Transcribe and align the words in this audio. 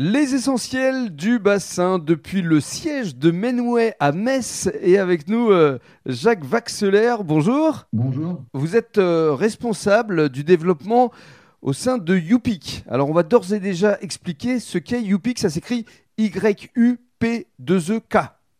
Les 0.00 0.32
essentiels 0.32 1.10
du 1.16 1.40
bassin 1.40 1.98
depuis 1.98 2.40
le 2.40 2.60
siège 2.60 3.16
de 3.16 3.32
Menway 3.32 3.96
à 3.98 4.12
Metz 4.12 4.70
et 4.80 4.96
avec 4.96 5.26
nous 5.26 5.50
euh, 5.50 5.80
Jacques 6.06 6.44
Vaxeler. 6.44 7.16
Bonjour. 7.24 7.88
Bonjour. 7.92 8.44
Vous 8.52 8.76
êtes 8.76 8.98
euh, 8.98 9.34
responsable 9.34 10.28
du 10.28 10.44
développement 10.44 11.10
au 11.62 11.72
sein 11.72 11.98
de 11.98 12.14
UPIC. 12.14 12.84
Alors 12.88 13.10
on 13.10 13.12
va 13.12 13.24
d'ores 13.24 13.52
et 13.52 13.58
déjà 13.58 13.98
expliquer 14.00 14.60
ce 14.60 14.78
qu'est 14.78 15.02
UPIC. 15.02 15.40
Ça 15.40 15.50
s'écrit 15.50 15.84
Y-U-P-2-E-K. 16.16 17.58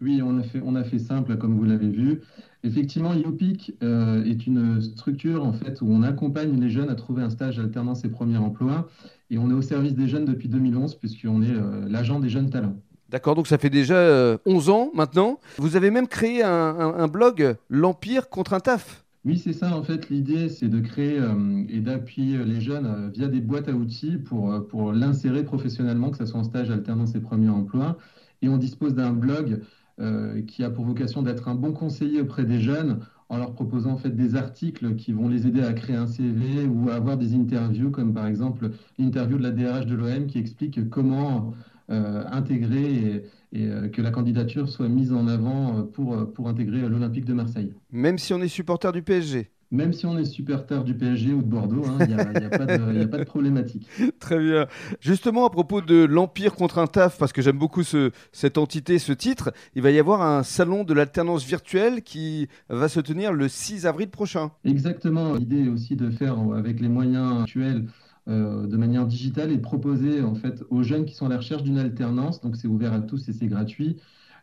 Oui, 0.00 0.22
on 0.22 0.38
a 0.38 0.42
fait, 0.42 0.62
on 0.64 0.74
a 0.76 0.84
fait 0.84 0.98
simple 0.98 1.36
comme 1.36 1.54
vous 1.54 1.64
l'avez 1.64 1.88
vu. 1.88 2.20
Effectivement, 2.62 3.14
UPIC 3.14 3.76
euh, 3.82 4.24
est 4.24 4.46
une 4.46 4.82
structure 4.82 5.44
en 5.44 5.52
fait 5.52 5.80
où 5.80 5.86
on 5.90 6.02
accompagne 6.02 6.58
les 6.60 6.68
jeunes 6.70 6.90
à 6.90 6.94
trouver 6.94 7.22
un 7.22 7.30
stage 7.30 7.58
alternance 7.58 8.04
et 8.04 8.08
premier 8.08 8.36
emploi. 8.36 8.88
Et 9.30 9.38
on 9.38 9.50
est 9.50 9.54
au 9.54 9.62
service 9.62 9.94
des 9.94 10.08
jeunes 10.08 10.24
depuis 10.24 10.48
2011 10.48 10.94
puisqu'on 10.96 11.42
est 11.42 11.50
euh, 11.50 11.86
l'agent 11.88 12.20
des 12.20 12.28
jeunes 12.28 12.50
talents. 12.50 12.76
D'accord, 13.08 13.34
donc 13.34 13.46
ça 13.46 13.58
fait 13.58 13.70
déjà 13.70 14.38
11 14.46 14.68
euh, 14.68 14.72
ans 14.72 14.90
maintenant. 14.94 15.38
Vous 15.56 15.76
avez 15.76 15.90
même 15.90 16.06
créé 16.06 16.42
un, 16.42 17.08
blog, 17.08 17.56
L'Empire 17.68 18.28
contre 18.28 18.52
un 18.52 18.60
taf. 18.60 19.04
Oui, 19.24 19.36
c'est 19.36 19.52
ça. 19.52 19.76
En 19.76 19.82
fait, 19.82 20.08
l'idée, 20.08 20.48
c'est 20.48 20.68
de 20.68 20.80
créer 20.80 21.20
et 21.68 21.80
d'appuyer 21.80 22.38
les 22.44 22.60
jeunes 22.60 23.10
via 23.12 23.26
des 23.26 23.40
boîtes 23.40 23.68
à 23.68 23.72
outils 23.72 24.16
pour, 24.16 24.66
pour 24.68 24.92
l'insérer 24.92 25.44
professionnellement, 25.44 26.10
que 26.10 26.18
ce 26.18 26.24
soit 26.24 26.40
en 26.40 26.44
stage, 26.44 26.70
alternance 26.70 27.14
et 27.14 27.20
premier 27.20 27.50
emploi. 27.50 27.98
Et 28.42 28.48
on 28.48 28.56
dispose 28.56 28.94
d'un 28.94 29.12
blog 29.12 29.60
euh, 30.00 30.42
qui 30.42 30.64
a 30.64 30.70
pour 30.70 30.84
vocation 30.84 31.22
d'être 31.22 31.48
un 31.48 31.54
bon 31.54 31.72
conseiller 31.72 32.20
auprès 32.20 32.44
des 32.44 32.60
jeunes 32.60 33.00
en 33.28 33.38
leur 33.38 33.52
proposant 33.52 33.92
en 33.92 33.96
fait 33.96 34.10
des 34.10 34.34
articles 34.34 34.96
qui 34.96 35.12
vont 35.12 35.28
les 35.28 35.46
aider 35.46 35.62
à 35.62 35.72
créer 35.72 35.96
un 35.96 36.06
CV 36.06 36.64
ou 36.66 36.90
à 36.90 36.94
avoir 36.94 37.16
des 37.16 37.34
interviews, 37.34 37.90
comme 37.90 38.12
par 38.12 38.26
exemple 38.26 38.70
l'interview 38.98 39.38
de 39.38 39.42
la 39.42 39.50
DRH 39.50 39.86
de 39.86 39.94
l'OM 39.94 40.26
qui 40.26 40.38
explique 40.38 40.88
comment 40.90 41.54
euh, 41.90 42.24
intégrer 42.32 43.24
et, 43.52 43.66
euh, 43.66 43.88
que 43.88 44.02
la 44.02 44.10
candidature 44.10 44.68
soit 44.68 44.88
mise 44.88 45.12
en 45.12 45.28
avant 45.28 45.82
pour, 45.82 46.32
pour 46.32 46.48
intégrer 46.48 46.88
l'Olympique 46.88 47.24
de 47.24 47.34
Marseille. 47.34 47.72
Même 47.92 48.18
si 48.18 48.32
on 48.32 48.40
est 48.40 48.48
supporter 48.48 48.92
du 48.92 49.02
PSG 49.02 49.50
même 49.70 49.92
si 49.92 50.06
on 50.06 50.18
est 50.18 50.24
supporter 50.24 50.82
du 50.84 50.94
PSG 50.94 51.32
ou 51.32 51.42
de 51.42 51.48
Bordeaux, 51.48 51.82
il 51.84 52.02
hein, 52.02 52.06
n'y 52.06 52.14
a, 52.14 52.20
a, 52.20 53.06
pas 53.06 53.18
de 53.18 53.24
problématique. 53.24 53.88
Très 54.18 54.38
bien. 54.38 54.66
Justement, 55.00 55.46
à 55.46 55.50
propos 55.50 55.80
de 55.80 56.04
l'Empire 56.04 56.54
contre 56.54 56.78
un 56.78 56.86
taf, 56.86 57.18
parce 57.18 57.32
que 57.32 57.40
j'aime 57.40 57.58
beaucoup 57.58 57.82
ce, 57.82 58.10
cette 58.32 58.58
entité, 58.58 58.98
ce 58.98 59.12
titre, 59.12 59.52
il 59.74 59.82
va 59.82 59.90
y 59.90 59.98
avoir 59.98 60.22
un 60.22 60.42
salon 60.42 60.82
de 60.84 60.92
l'alternance 60.92 61.44
virtuelle 61.44 62.02
qui 62.02 62.48
va 62.68 62.88
se 62.88 63.00
tenir 63.00 63.32
le 63.32 63.48
6 63.48 63.86
avril 63.86 64.08
prochain. 64.08 64.50
Exactement. 64.64 65.34
L'idée 65.34 65.64
est 65.64 65.68
aussi 65.68 65.96
de 65.96 66.10
faire 66.10 66.36
avec 66.56 66.80
les 66.80 66.88
moyens 66.88 67.42
actuels 67.42 67.86
euh, 68.28 68.66
de 68.66 68.76
manière 68.76 69.06
digitale 69.06 69.50
et 69.50 69.56
de 69.56 69.62
proposer 69.62 70.20
en 70.20 70.34
fait 70.34 70.62
aux 70.68 70.82
jeunes 70.82 71.04
qui 71.04 71.14
sont 71.14 71.26
à 71.26 71.28
la 71.30 71.38
recherche 71.38 71.62
d'une 71.62 71.78
alternance, 71.78 72.40
donc 72.40 72.56
c'est 72.56 72.68
ouvert 72.68 72.92
à 72.92 73.00
tous 73.00 73.28
et 73.28 73.32
c'est 73.32 73.46
gratuit, 73.46 73.96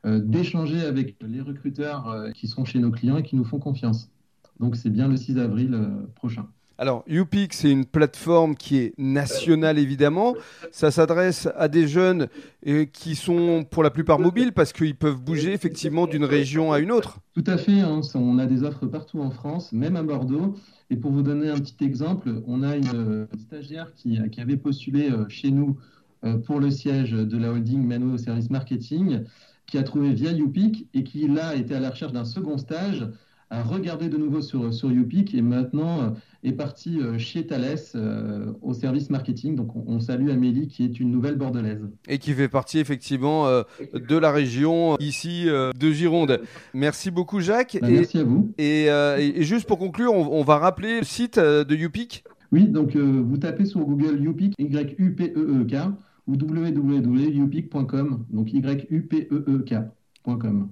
euh, 0.06 0.20
d'échanger 0.20 0.82
avec 0.82 1.16
les 1.22 1.42
recruteurs 1.42 2.10
euh, 2.10 2.32
qui 2.32 2.48
sont 2.48 2.66
chez 2.66 2.80
nos 2.80 2.92
clients 2.92 3.18
et 3.18 3.24
qui 3.24 3.36
nous 3.36 3.46
font 3.46 3.60
confiance. 3.60 4.10
Donc 4.60 4.76
c'est 4.76 4.90
bien 4.90 5.08
le 5.08 5.18
6 5.18 5.38
avril 5.38 5.74
euh, 5.74 5.88
prochain. 6.16 6.48
Alors, 6.80 7.04
UPIC, 7.08 7.54
c'est 7.54 7.72
une 7.72 7.86
plateforme 7.86 8.56
qui 8.56 8.78
est 8.78 8.94
nationale, 9.00 9.80
évidemment. 9.80 10.36
Ça 10.72 10.92
s'adresse 10.92 11.50
à 11.56 11.68
des 11.68 11.88
jeunes 11.88 12.28
euh, 12.68 12.86
qui 12.86 13.16
sont 13.16 13.66
pour 13.70 13.82
la 13.82 13.90
plupart 13.90 14.20
mobiles 14.20 14.54
parce 14.54 14.74
qu'ils 14.74 14.96
peuvent 14.96 15.20
bouger 15.20 15.54
effectivement 15.54 16.06
d'une 16.06 16.24
région 16.24 16.72
à 16.72 16.78
une 16.78 16.92
autre. 16.92 17.18
Tout 17.34 17.44
à 17.48 17.58
fait. 17.58 17.80
Hein. 17.80 18.02
On 18.14 18.38
a 18.38 18.46
des 18.46 18.62
offres 18.62 18.86
partout 18.86 19.22
en 19.22 19.32
France, 19.32 19.72
même 19.72 19.96
à 19.96 20.04
Bordeaux. 20.04 20.56
Et 20.92 20.98
pour 20.98 21.12
vous 21.12 21.24
donner 21.24 21.50
un 21.50 21.58
petit 21.58 21.84
exemple, 21.84 22.44
on 22.46 22.62
a 22.62 22.76
une, 22.76 23.28
stagiaire 23.40 23.92
qui, 23.96 24.20
avait 24.40 24.58
postulé 24.58 25.10
euh, 25.10 25.28
chez 25.30 25.50
nous 25.50 25.78
pour 26.46 26.60
le 26.60 26.72
siège 26.72 27.12
de 27.12 27.38
la 27.38 27.52
holding 27.52 27.86
Mano 27.86 28.14
au 28.14 28.18
service 28.18 28.50
marketing, 28.50 29.24
qui 29.66 29.78
a 29.78 29.84
trouvé 29.84 30.14
via 30.14 30.36
UPIC 30.36 30.88
et 30.94 31.04
qui, 31.04 31.28
là, 31.28 31.56
était 31.56 31.76
à 31.76 31.80
la 31.80 31.92
recherche 31.92 32.12
d'un 32.12 32.26
second 32.26 32.58
stage 32.58 33.08
a 33.50 33.64
regardé 33.64 34.10
de 34.10 34.18
nouveau 34.18 34.42
sur, 34.42 34.74
sur 34.74 34.90
et 34.92 35.42
maintenant 35.42 36.02
euh, 36.02 36.10
est 36.44 36.52
parti 36.52 37.00
euh, 37.00 37.18
chez 37.18 37.48
Thales 37.48 37.78
euh, 37.96 38.52
au 38.62 38.74
service 38.74 39.10
marketing. 39.10 39.56
Donc 39.56 39.76
on, 39.76 40.00
salue 40.00 40.30
Amélie 40.30 40.68
qui 40.68 40.84
est 40.84 41.00
une 41.00 41.12
nouvelle 41.12 41.36
bordelaise. 41.36 41.82
Et 42.08 42.18
qui 42.18 42.34
fait 42.34 42.50
partie 42.50 42.80
effectivement 42.80 43.48
de 43.48 44.18
la 44.18 44.32
région 44.32 44.98
ici 45.00 45.46
de 45.46 45.92
Gironde. 45.92 46.42
Merci 46.74 47.12
beaucoup 47.12 47.40
Jacques. 47.40 47.78
Bah, 47.82 47.88
merci 47.90 48.20
à 48.20 48.24
vous. 48.24 48.52
Et, 48.58 48.90
juste 49.44 49.68
pour 49.68 49.80
conclure, 49.80 50.14
on, 50.14 50.44
va 50.44 50.58
rappeler 50.58 51.00
le 51.00 51.06
site 51.06 51.40
de 51.40 51.76
UPIC. 51.76 52.24
Oui, 52.52 52.68
donc 52.68 52.96
vous 52.96 53.38
tapez 53.38 53.66
sur 53.66 53.82
Google 53.82 54.24
UPIC, 54.26 54.54
Y-U-P-E-E-K 54.60 55.76
ou 56.28 56.34
www.upic.com, 56.34 58.26
donc 58.30 58.54
Y-U-P-E-E-K. 58.54 59.74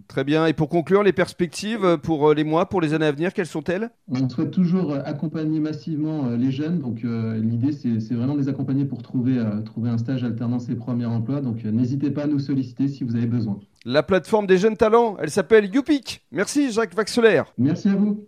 Très 0.07 0.23
bien. 0.23 0.45
Et 0.45 0.53
pour 0.53 0.69
conclure, 0.69 1.03
les 1.03 1.13
perspectives 1.13 1.97
pour 2.03 2.29
euh, 2.29 2.33
les 2.33 2.43
mois, 2.43 2.67
pour 2.67 2.81
les 2.81 2.93
années 2.93 3.05
à 3.05 3.11
venir, 3.11 3.33
quelles 3.33 3.45
sont-elles? 3.45 3.89
On 4.09 4.27
souhaite 4.29 4.51
toujours 4.51 4.93
accompagner 5.05 5.59
massivement 5.59 6.27
euh, 6.27 6.37
les 6.37 6.51
jeunes. 6.51 6.79
Donc 6.79 7.03
euh, 7.03 7.37
l'idée, 7.37 7.71
c'est 7.71 8.13
vraiment 8.13 8.33
de 8.33 8.39
les 8.39 8.49
accompagner 8.49 8.85
pour 8.85 9.01
trouver, 9.01 9.41
trouver 9.65 9.89
un 9.89 9.97
stage 9.97 10.23
alternance 10.23 10.69
et 10.69 10.75
premier 10.75 11.05
emploi. 11.05 11.41
Donc 11.41 11.63
n'hésitez 11.63 12.11
pas 12.11 12.23
à 12.23 12.27
nous 12.27 12.39
solliciter 12.39 12.87
si 12.87 13.03
vous 13.03 13.15
avez 13.15 13.27
besoin. 13.27 13.59
La 13.85 14.03
plateforme 14.03 14.47
des 14.47 14.57
jeunes 14.57 14.77
talents, 14.77 15.15
elle 15.19 15.29
s'appelle 15.29 15.73
YouPic. 15.73 16.25
Merci 16.31 16.71
Jacques 16.71 16.95
Vaxelaire. 16.95 17.53
Merci 17.57 17.89
à 17.89 17.95
vous. 17.95 18.25